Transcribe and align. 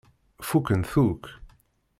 Fukken-t 0.47 0.91
akk. 1.03 1.23